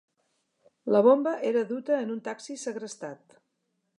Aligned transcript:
La 0.95 1.01
bomba 1.07 1.33
era 1.51 1.63
duta 1.73 2.01
en 2.05 2.15
un 2.15 2.23
taxi 2.31 2.59
segrestat. 2.65 3.39